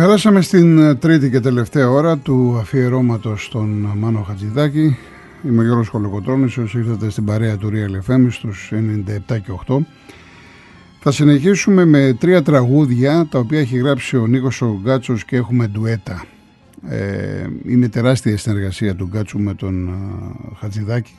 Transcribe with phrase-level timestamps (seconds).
[0.00, 4.96] Περάσαμε στην ε, τρίτη και τελευταία ώρα του αφιερώματος στον Μάνο Χατζηδάκη.
[5.46, 8.72] Είμαι ο Γιώργος Κολοκοτρώνης, όσοι ήρθατε στην παρέα του Real FM στους
[9.28, 9.76] 97 και 8.
[11.00, 15.66] Θα συνεχίσουμε με τρία τραγούδια τα οποία έχει γράψει ο Νίκος ο Γκάτσος και έχουμε
[15.66, 16.24] ντουέτα.
[16.88, 19.92] Ε, είναι τεράστια συνεργασία του Γκάτσου με τον ε,
[20.58, 21.14] Χατζηδάκη.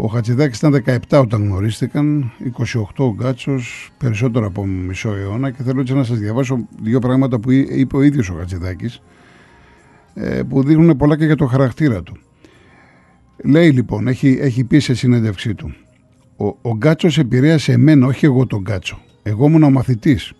[0.00, 5.80] Ο Χατζηδάκης ήταν 17 όταν γνωρίστηκαν, 28 ο Γκάτσος, περισσότερο από μισό αιώνα και θέλω
[5.80, 9.02] έτσι να σας διαβάσω δύο πράγματα που είπε ο ίδιος ο Χατζηδάκης
[10.14, 12.16] ε, που δείχνουν πολλά και για το χαρακτήρα του.
[13.44, 15.74] Λέει λοιπόν, έχει, έχει πει σε συνέντευξή του,
[16.36, 18.98] ο, ο Γκάτσος επηρέασε εμένα, όχι εγώ τον Γκάτσο.
[19.22, 20.32] Εγώ ήμουν ο μαθητής.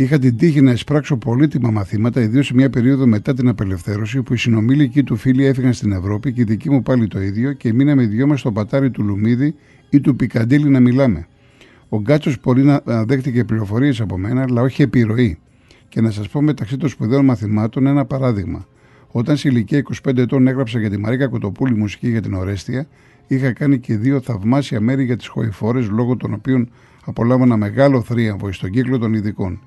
[0.00, 4.34] Είχα την τύχη να εισπράξω πολύτιμα μαθήματα, ιδίως σε μια περίοδο μετά την απελευθέρωση, που
[4.34, 7.72] οι συνομήλικοι του φίλοι έφυγαν στην Ευρώπη και οι δικοί μου πάλι το ίδιο και
[7.72, 9.54] μείναμε δυο μας στο πατάρι του Λουμίδη
[9.90, 11.26] ή του Πικαντήλη να μιλάμε.
[11.88, 15.38] Ο Γκάτσος μπορεί να δέχτηκε πληροφορίες από μένα, αλλά όχι επιρροή.
[15.88, 18.66] Και να σας πω μεταξύ των σπουδαίων μαθημάτων ένα παράδειγμα.
[19.08, 22.86] Όταν σε ηλικία 25 ετών έγραψα για τη Μαρίκα Κοτοπούλη μουσική για την Ορέστια,
[23.26, 26.68] είχα κάνει και δύο θαυμάσια μέρη για τις χοηφόρες, λόγω των οποίων
[27.04, 29.60] απολάμβανα μεγάλο θρίαμβο στον κύκλο των ειδικών.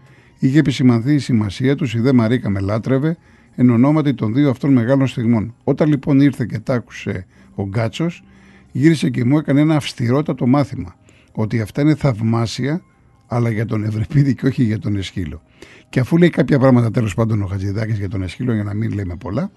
[0.44, 3.17] Είχε επισημανθεί η σημασία τους, η δε Μαρίκα με λάτρευε,
[3.56, 5.56] εν ονόματι των δύο αυτών μεγάλων στιγμών.
[5.64, 7.25] Όταν λοιπόν ήρθε και τ' άκουσε
[7.56, 8.23] ο Γκάτσος,
[8.72, 10.95] γύρισε και μου έκανε ένα αυστηρότατο μάθημα.
[11.31, 12.81] Ότι αυτά είναι θαυμάσια,
[13.28, 15.42] αλλά για τον Ευρυπίδη και όχι για τον Εσχύλο.
[15.89, 18.94] Και αφού λέει κάποια πράγματα τέλος πάντων ο Χατζηδάκης για τον Εσχύλο, για να μην
[18.94, 19.52] λέμε πολλά,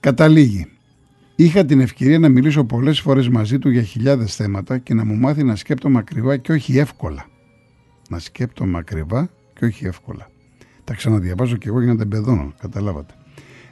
[0.00, 0.66] καταλήγει.
[1.36, 5.14] Είχα την ευκαιρία να μιλήσω πολλές φορές μαζί του για χιλιάδες θέματα και να μου
[5.14, 7.26] μάθει να σκέπτομαι ακριβά και όχι εύκολα
[8.08, 10.30] να σκέπτομαι ακριβά και όχι εύκολα.
[10.84, 13.14] Τα ξαναδιαβάζω και εγώ για να τα εμπεδώνω, καταλάβατε.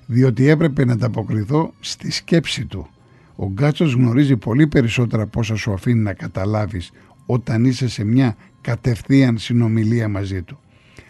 [0.06, 2.88] Διότι έπρεπε να ανταποκριθώ στη σκέψη του.
[3.36, 6.90] Ο Γκάτσος γνωρίζει πολύ περισσότερα πόσα σου αφήνει να καταλάβεις
[7.26, 10.58] όταν είσαι σε μια κατευθείαν συνομιλία μαζί του.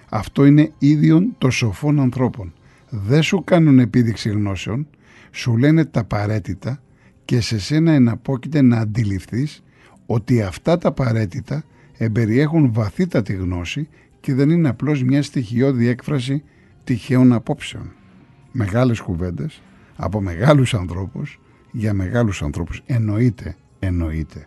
[0.08, 2.52] Αυτό είναι ίδιον των σοφών ανθρώπων.
[2.90, 4.86] Δεν σου κάνουν επίδειξη γνώσεων,
[5.30, 6.82] σου λένε τα απαραίτητα
[7.24, 9.62] και σε σένα εναπόκειται να αντιληφθείς
[10.06, 11.64] ότι αυτά τα απαραίτητα
[11.98, 13.88] εμπεριέχουν βαθύτατη γνώση
[14.20, 16.42] και δεν είναι απλώς μια στοιχειώδη έκφραση
[16.84, 17.92] τυχαίων απόψεων.
[18.52, 19.62] Μεγάλες κουβέντες
[19.96, 21.40] από μεγάλους ανθρώπους
[21.70, 22.82] για μεγάλους ανθρώπους.
[22.86, 24.46] Εννοείται, εννοείται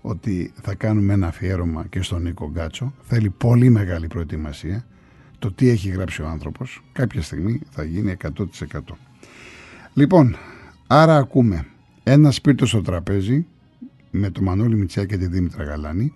[0.00, 2.94] ότι θα κάνουμε ένα αφιέρωμα και στον Νίκο Γκάτσο.
[3.02, 4.86] Θέλει πολύ μεγάλη προετοιμασία.
[5.38, 8.44] Το τι έχει γράψει ο άνθρωπος κάποια στιγμή θα γίνει 100%.
[9.94, 10.36] Λοιπόν,
[10.86, 11.66] άρα ακούμε
[12.02, 13.46] ένα σπίρτο στο τραπέζι
[14.10, 16.12] με το Μανώλη Μητσιά και τη Δήμητρα Γαλάνη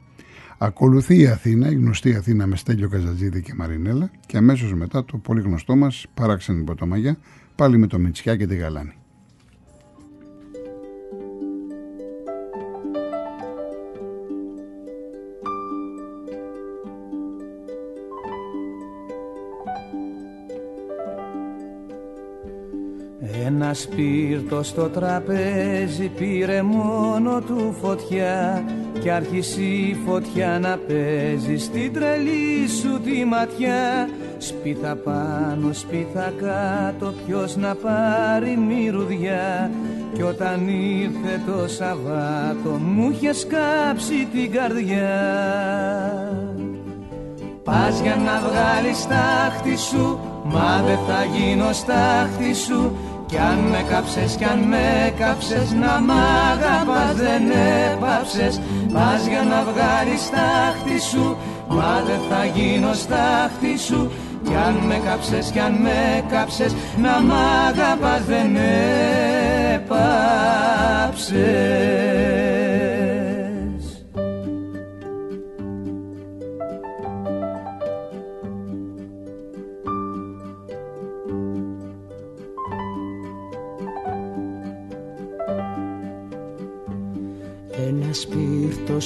[0.59, 5.17] Ακολουθεί η Αθήνα, η γνωστή Αθήνα με Στέλιο Καζατζίδη και Μαρινέλα και αμέσως μετά το
[5.17, 7.17] πολύ γνωστό μας παράξενη Ποτομαγιά
[7.55, 8.93] πάλι με το Μητσιά και τη Γαλάνη.
[23.45, 28.65] Ένα σπίρτο στο τραπέζι πήρε μόνο του φωτιά
[29.01, 34.09] Κι άρχισε η φωτιά να παίζει στην τρελή σου τη ματιά.
[34.39, 39.71] Σπίθα πάνω, σπίθα κάτω, ποιος να πάρει μυρουδιά
[40.15, 45.17] Κι όταν ήρθε το Σαββάτο μου είχε σκάψει την καρδιά.
[47.65, 52.97] Πας για να βγάλεις τάχτη σου, μα δεν θα γίνω στάχτη σου
[53.37, 56.11] κι αν με κάψες, κι αν με κάψες Να μ'
[56.53, 57.43] αγαπάς δεν
[57.93, 58.61] έπαψες.
[58.93, 61.37] Πας για να βγάλεις τάχτη σου
[61.69, 64.11] Μα δεν θα γίνω στάχτη σου.
[64.45, 67.33] Κι αν με κάψες, κι αν με κάψες Να μ'
[67.69, 68.57] αγαπάς δεν
[69.75, 71.47] έπαψες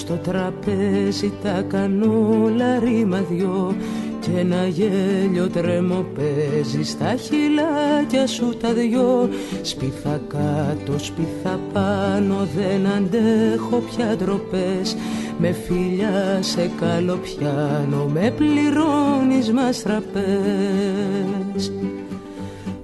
[0.00, 3.74] στο τραπέζι τα κανόλα ρήμα δυο
[4.20, 9.28] και ένα γέλιο τρέμο παίζει στα χυλάκια σου τα δυο.
[9.62, 14.96] Σπίθα κάτω, σπίθα πάνω δεν αντέχω πια ντροπές.
[15.38, 21.72] Με φιλιά σε καλό πιάνο, με πληρώνεις μας τραπές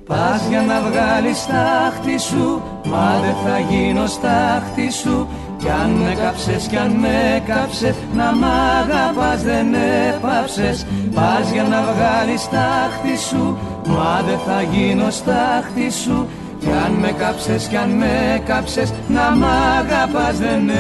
[0.07, 6.14] Πας για να βγάλεις στάχτη σου, μα δεν θα γίνω στάχτη σου κι αν με
[6.23, 8.44] κάψες, κι αν με κάψες Να μ'
[8.81, 9.75] αγαπάς δεν
[10.14, 10.87] έπαψες.
[11.14, 16.29] Πας για να βγάλεις τάχτη σου Μα δεν θα γίνω στάχτη σου.
[16.61, 19.44] Κι αν με κάψες, κι αν με κάψες Να μ'
[19.79, 20.70] αγαπάς δεν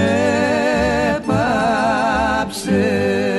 [1.16, 3.35] έπαψες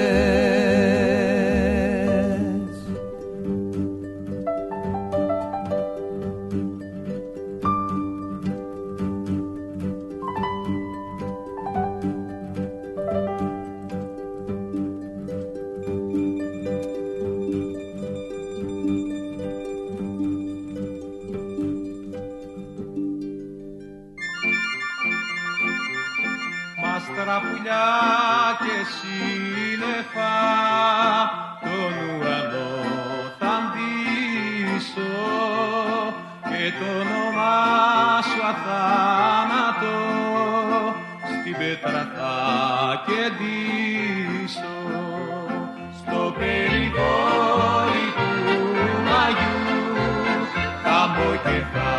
[51.18, 51.92] Πάω και θα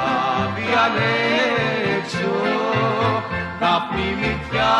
[0.56, 2.34] διαλέξω
[3.60, 4.76] τα πλημμυριά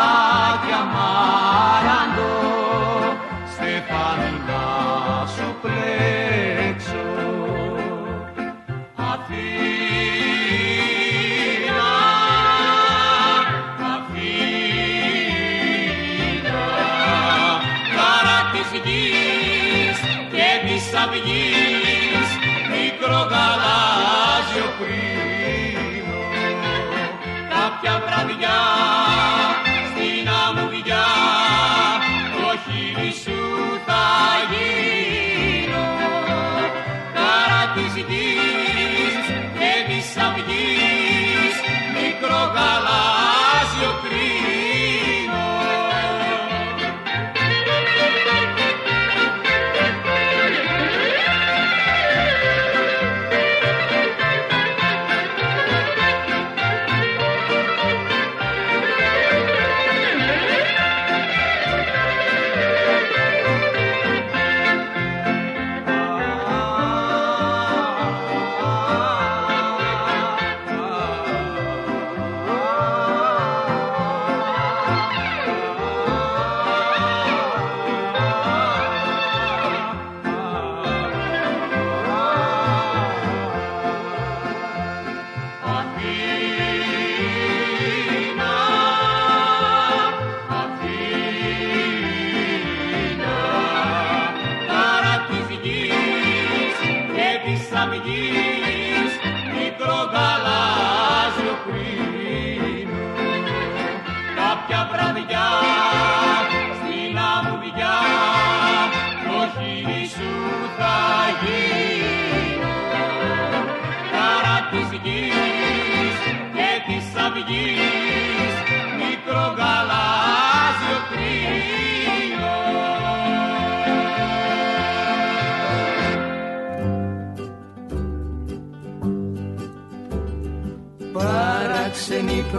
[0.65, 0.75] και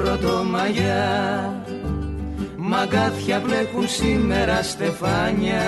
[0.02, 1.64] πρωτομαγιά.
[2.56, 5.62] Μαγκάθια μπλέκουν σήμερα στεφάνια.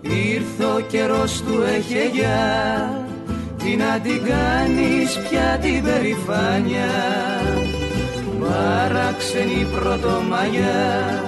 [0.00, 3.04] Ήρθε ο καιρός του εχεγιά.
[3.56, 6.90] Τι να την κάνεις πια την περηφάνια
[8.40, 11.22] Παράξενη πρωτομαγιά.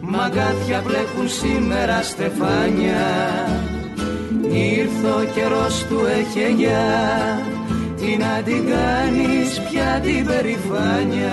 [0.00, 3.06] Μαγκάθια μπλέκουν σήμερα στεφάνια.
[4.52, 7.53] Ήρθε ο καιρός του εχεγιά
[8.04, 11.32] τι να την κάνεις πια την περηφάνια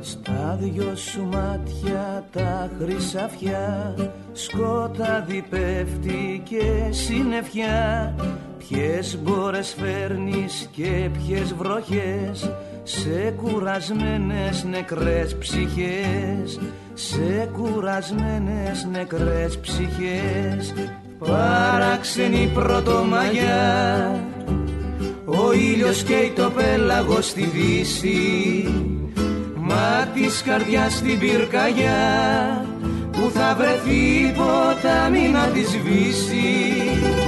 [0.00, 3.94] Στα δυο σου μάτια τα χρυσαφιά
[4.32, 8.14] σκοτάδι πέφτει και συννεφιά
[8.68, 12.50] Ποιες μπόρες φέρνεις και ποιες βροχές
[12.82, 16.60] Σε κουρασμένες νεκρές ψυχές
[16.94, 20.74] Σε κουρασμένες νεκρές ψυχές.
[21.18, 24.14] Παράξενη πρωτομαγιά
[25.24, 28.68] Ο ήλιος καίει το πέλαγο στη δύση
[29.56, 32.66] Μα της καρδιάς στην πυρκαγιά
[33.12, 37.27] Που θα βρεθεί ποτάμι να τη σβήσει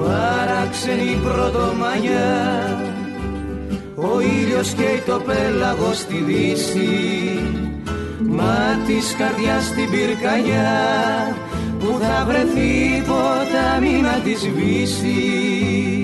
[0.00, 2.36] παράξενη πρωτομαγιά.
[3.94, 6.88] Ο ήλιος καίει το πέλαγο στη δύση.
[8.18, 11.36] Μα της καρδιάς στην πυρκαγιά
[11.78, 15.97] που θα βρεθεί ποτάμι να της σβήσει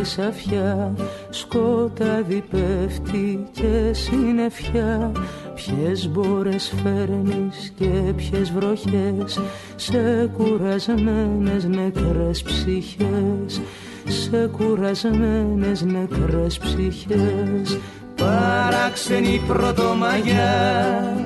[0.00, 0.94] χρυσαφιά
[1.30, 5.12] σκοτάδι πέφτει και συννεφιά.
[5.54, 9.40] Ποιες μπόρες φέρνεις και ποιες βροχές
[9.76, 13.60] σε κουρασμένες νεκρές ψυχές.
[14.04, 17.78] Σε κουρασμένες νεκρές ψυχές.
[18.16, 21.16] Παράξενη πρωτομαγιά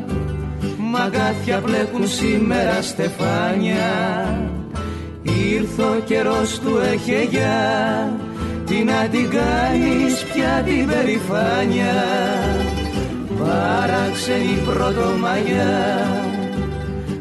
[0.78, 3.82] Μαγκάθια πλέκουν σήμερα στεφάνια.
[5.22, 8.12] Ήρθε ο καιρός του εχεγιά
[8.74, 12.04] Τι να την κάνεις πια την περηφάνια
[13.38, 16.06] Παράξενη πρωτομαγιά.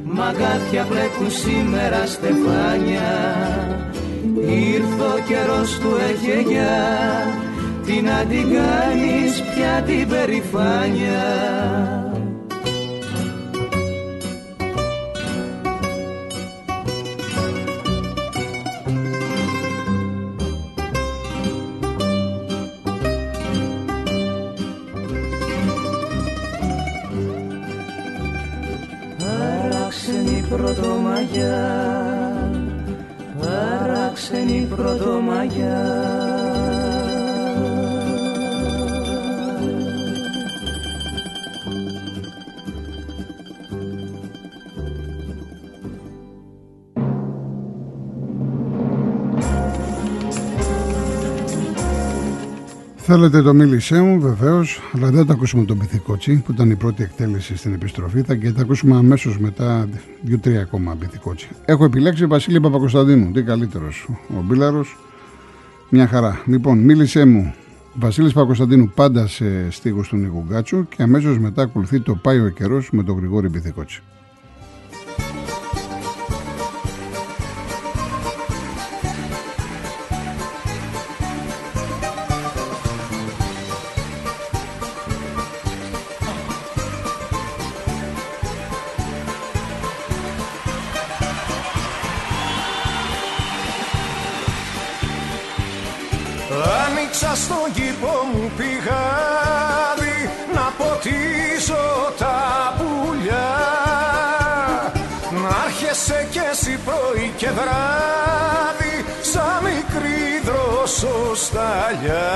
[0.03, 3.11] Μαγκάθια πλέκουν σήμερα στεφάνια.
[4.47, 6.77] Ήρθε ο καιρός του εχεγιά
[7.85, 11.23] Τι να την κάνεις πια την περηφάνια
[30.57, 31.61] πρωτομαγιά.
[33.39, 36.32] Παράξενη πρωτομαγιά
[53.15, 57.03] Θέλετε το μίλησέ μου βεβαίως, αλλά δεν θα ακούσουμε τον Πυθικότσι που ήταν η πρώτη
[57.03, 58.21] εκτέλεση στην επιστροφή.
[58.21, 59.87] Θα και τα ακούσουμε αμέσως μετά
[60.21, 61.49] δύο-τρία ακόμα Πυθικότσι.
[61.65, 63.31] Έχω επιλέξει Βασίλη Παπακοσταντίνου.
[63.31, 64.07] Τι καλύτερος.
[64.37, 64.97] Ο Μπίλαρος.
[65.89, 66.41] Μια χαρά.
[66.45, 67.53] Λοιπόν, μίλησέ μου.
[67.93, 72.49] Βασίλης Παπακοσταντίνου πάντα σε στίγο του Νίκου Γκάτσου και αμέσως μετά ακολουθεί το Πάει ο
[72.49, 74.03] καιρός με τον Γρηγόρη Πυθικότσι.
[105.83, 112.31] Έρχεσαι κι εσύ πρωί και βράδυ σαν μικρή δροσοσταλιά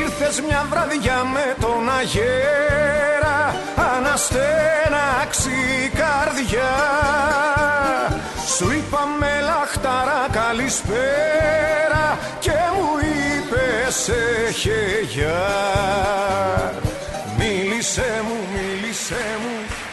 [0.00, 3.54] Ήρθες μια βραδιά με τον αγέρα
[3.96, 5.58] αναστέναξη
[5.94, 6.74] καρδιά.
[8.56, 14.08] Σου είπα με λαχταρά καλησπέρα και μου είπες
[14.48, 14.80] έχε
[17.38, 19.49] Μίλησέ μου, μίλησέ μου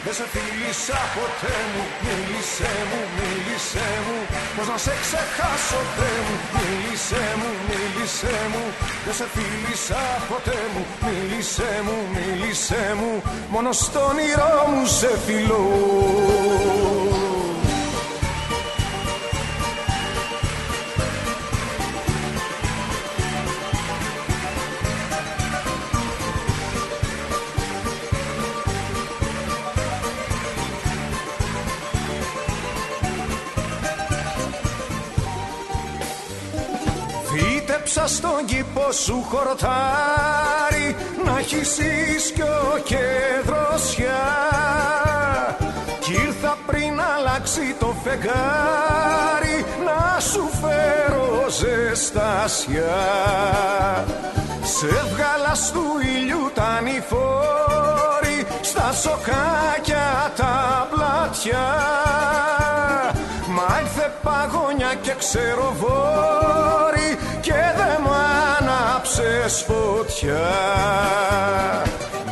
[0.08, 4.18] δεν σε φίλησα ποτέ μου Μίλησέ μου, μίλησέ μου.
[4.56, 8.64] Πώς να σε ξεχάσω Θεέ μου Μίλησέ μου, μίλησέ μου.
[9.04, 13.12] Δεν σε φίλησα ποτέ μου Μίλησέ μου, μίλησέ μου.
[13.54, 15.64] Μόνο στον όνειρό μου σε φιλώ
[37.90, 41.78] Φύτεψα στον κήπο σου χορτάρι Να έχεις
[42.16, 42.98] ίσκιο και
[43.44, 44.26] δροσιά
[46.00, 52.98] Κι ήρθα πριν αλλάξει το φεγγάρι Να σου φέρω ζεστασιά.
[54.62, 55.84] Σε βγάλα του
[56.16, 61.66] ήλιου τα νηφόρη Στα σοκάκια τα πλατιά
[63.78, 67.10] Μα ήρθε παγόνια και ξεροβόρη
[67.46, 68.12] και δε μου
[68.56, 70.48] άναψες φωτιά.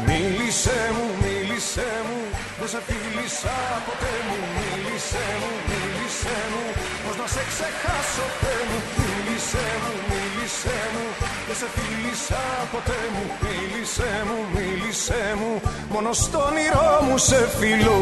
[0.06, 2.20] Μίλησέ μου, μίλησέ μου,
[2.58, 4.38] δεν σε φίλησα ποτέ μου.
[4.56, 6.64] Μίλησέ μου, μίλησέ μου,
[7.04, 8.78] πώς να σε ξεχάσω Θεέ μου.
[8.98, 11.06] Μίλησέ μου, μίλησέ μου,
[11.46, 13.24] δεν σε φίλησα ποτέ μου.
[13.44, 15.52] Μίλησέ μου, μίλησέ μου,
[15.92, 18.00] μόνο στο όνειρό μου σε φιλώ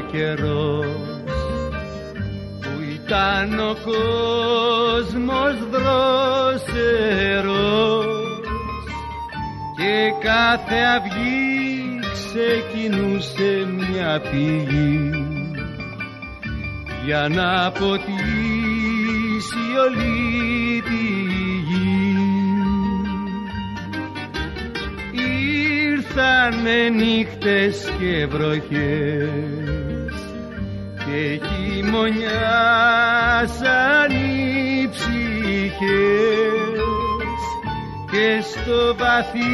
[0.00, 0.86] καιρός
[2.60, 7.32] που ήταν ο κόσμος δρόσερος
[9.76, 11.52] και κάθε αυγή
[12.12, 15.10] ξεκινούσε μια πηγή
[17.04, 18.02] για να ποτίσει
[19.84, 21.04] όλη τη
[21.68, 22.16] γη.
[25.92, 29.61] Ήρθανε νύχτες και βροχές
[31.12, 32.10] και χειμωνιάσαν
[34.10, 35.92] οι ψυχές
[38.10, 39.50] και στο βαθύ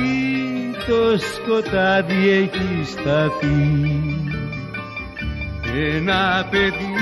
[0.86, 3.62] το σκοτάδι έχει σταθεί.
[5.94, 6.94] Ένα παιδί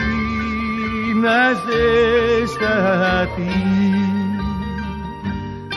[1.23, 2.85] να ζεσταθεί.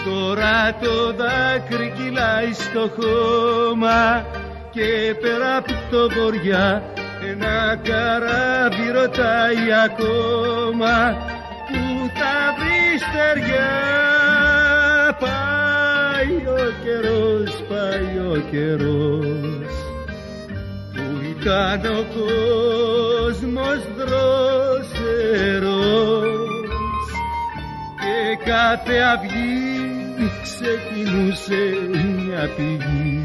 [0.05, 4.25] Τώρα το δάκρυ κυλάει στο χώμα
[4.71, 6.93] και πέρα από το βοριά
[7.41, 11.17] ένα καράβι ρωτάει ακόμα
[11.67, 13.73] που θα βρεις στεριά
[15.19, 19.73] πάει ο καιρός, πάει ο καιρός.
[20.93, 21.05] Που
[21.39, 24.79] ήταν ο κόσμος δρόσερος
[28.01, 28.19] και
[28.49, 29.59] κάθε αυγή
[30.43, 33.23] ξεκινούσε μια πηγή.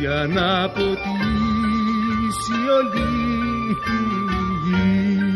[0.00, 0.70] Για να
[2.28, 3.88] ποτίσει όλη τη
[4.64, 5.27] γη.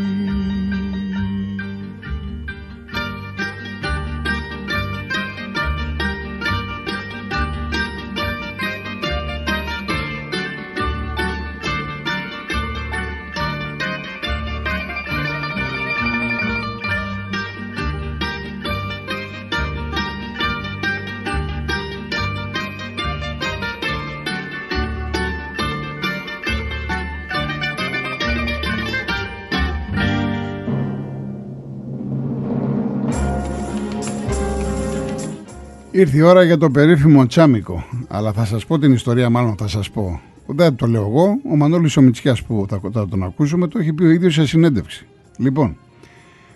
[36.03, 37.85] Ήρθε η ώρα για το περίφημο Τσάμικο.
[38.07, 40.21] Αλλά θα σας πω την ιστορία, μάλλον θα σας πω.
[40.45, 41.39] Δεν το λέω εγώ.
[41.51, 44.45] Ο Μανώλης ο Μητσιάς που θα, θα τον ακούσουμε το έχει πει ο ίδιος σε
[44.45, 45.05] συνέντευξη.
[45.37, 45.77] Λοιπόν,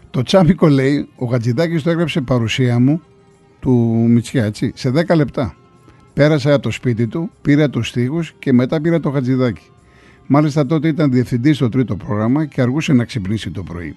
[0.10, 3.01] το Τσάμικο λέει, ο Γατζηδάκη το έγραψε παρουσία μου
[3.60, 3.71] του
[4.10, 5.55] Μητσιά, έτσι, σε 10 λεπτά.
[6.13, 9.65] Πέρασα από το σπίτι του, πήρα τους στίχους και μετά πήρα το Γατζηδάκη.
[10.27, 13.95] Μάλιστα τότε ήταν διευθυντής στο τρίτο πρόγραμμα και αργούσε να ξυπνήσει το πρωί.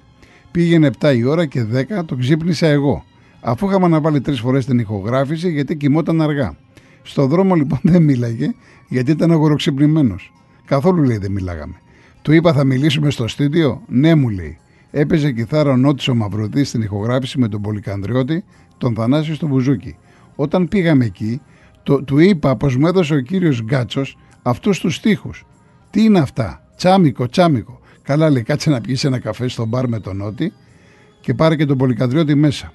[0.51, 3.05] Πήγαινε 7 η ώρα και 10 το ξύπνησα εγώ
[3.41, 6.57] αφού είχαμε αναβάλει τρεις φορές την ηχογράφηση γιατί κοιμόταν αργά.
[7.03, 8.55] Στο δρόμο λοιπόν δεν μίλαγε
[8.89, 10.33] γιατί ήταν αγοροξυπνημένος.
[10.65, 11.75] Καθόλου λέει δεν μιλάγαμε.
[12.23, 14.59] Του είπα θα μιλήσουμε στο στούντιο; Ναι, μου λέει.
[14.91, 18.45] Έπαιζε κιθάρα ο Νότης ο Μαυροδί στην ηχογράφηση με τον Πολυκανδριώτη,
[18.79, 19.97] τον Θανάσιο στο Μπουζούκι.
[20.35, 21.41] Όταν πήγαμε εκεί,
[21.83, 25.47] το, του είπα πως μου έδωσε ο κύριος Γκάτσος αυτούς τους στίχους.
[25.91, 27.81] Τι είναι αυτά, τσάμικο, τσάμικο.
[28.03, 30.53] Καλά λέει, κάτσε να πιεις ένα καφέ στο μπαρ με τον Νότι
[31.21, 32.73] και πάρε και τον Πολυκανδριώτη μέσα.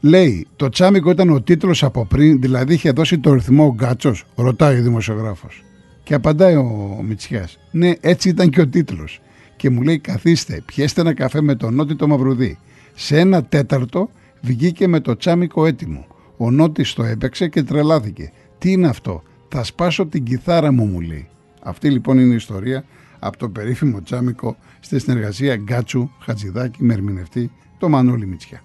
[0.00, 4.24] Λέει, το τσάμικο ήταν ο τίτλος από πριν, δηλαδή είχε δώσει το ρυθμό ο Γκάτσος,
[4.34, 5.62] ρωτάει ο δημοσιογράφος.
[6.02, 7.58] Και απαντάει ο Μητσιάς.
[7.70, 9.20] Ναι, έτσι ήταν και ο τίτλος.
[9.56, 12.58] Και μου λέει, καθίστε, πιέστε ένα καφέ με τον Νότι το Μαυρουδί.
[12.94, 16.06] Σε ένα τέταρτο βγήκε με το τσάμικο έτοιμο.
[16.36, 18.32] Ο Νότι το έπαιξε και τρελάθηκε.
[18.58, 21.28] Τι είναι αυτό, θα σπάσω την κιθάρα μου, μου λέει.
[21.62, 22.84] Αυτή λοιπόν είναι η ιστορία
[23.18, 28.62] από το περίφημο τσάμικο στη συνεργασία Γκάτσου Χατζηδάκη με ερμηνευτή το Μανώλη Μητσιά.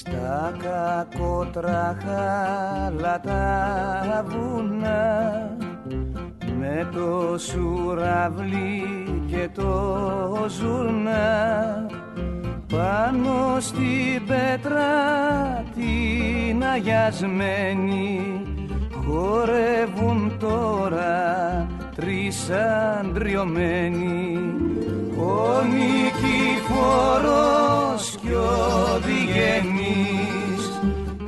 [0.00, 1.92] Στα κακότραχα
[3.22, 5.56] τα βουνά.
[6.58, 8.84] Με το σουραβλί
[9.26, 11.86] και το ζουρνά.
[12.68, 14.90] Πάνω στην πέτρα
[15.74, 18.42] την αγιασμένη
[19.06, 22.50] χορεύουν τώρα τρεις
[23.00, 24.38] αντριωμένοι
[25.20, 27.14] ο Νικηφόρος
[28.20, 30.64] κι ο Διγενής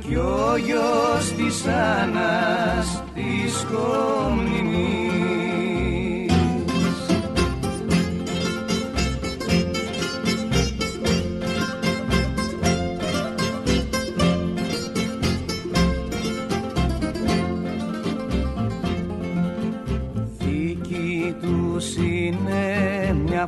[0.07, 5.12] κι ο γιος της Άννας της Κομνηνής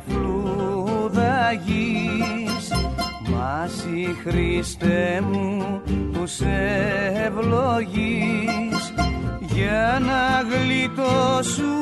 [0.06, 2.70] φλούδα γης
[3.28, 5.80] Μάση Χριστέ μου
[6.12, 6.56] που σε
[7.26, 8.94] ευλογείς.
[9.40, 11.74] Για να γλιτώσουν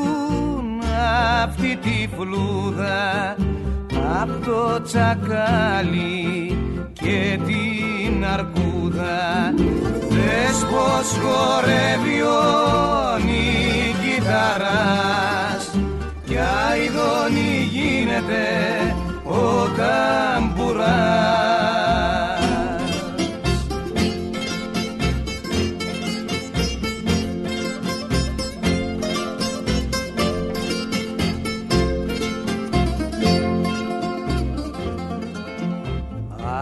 [1.43, 3.37] αυτή τη φλούδα
[4.21, 6.59] απ' το τσακάλι
[6.93, 9.55] και την αρκούδα.
[10.09, 12.55] Δες πως χορεύει ο
[16.35, 17.54] κι αηδόνι
[18.15, 18.65] γίνεται.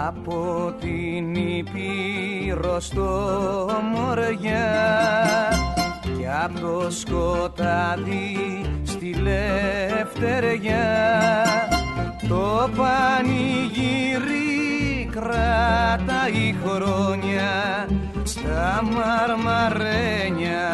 [0.06, 4.70] Από την Ήπειρο στο Μωριά
[6.02, 10.82] και από το σκοτάδι στη Λευτεριά
[12.32, 14.52] το πανηγύρι
[16.32, 17.52] η χρόνια
[18.22, 20.70] στα μαρμαρένια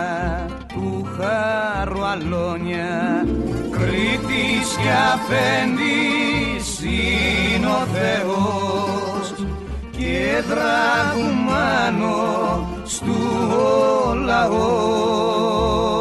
[0.69, 3.27] του χαρουαλόνια
[3.71, 9.27] Κρήτης κι αφέντης είναι ο Θεός
[9.91, 12.21] και δραγουμανο
[13.05, 13.19] του
[13.51, 15.98] ο λαός.